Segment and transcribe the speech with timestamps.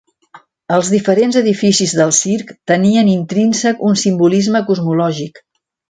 [0.77, 5.45] Els diferents edificis del circ tenien intrínsec un simbolisme cosmològic.